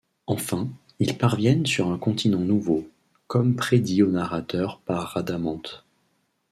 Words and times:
Enfin, 0.25 0.67
ils 0.97 1.15
parviennent 1.15 1.67
sur 1.67 1.91
un 1.91 1.99
continent 1.99 2.39
nouveau, 2.39 2.89
comme 3.27 3.55
prédit 3.55 4.01
au 4.01 4.09
narrateur 4.09 4.79
par 4.79 5.09
Rhadamanthe. 5.09 5.85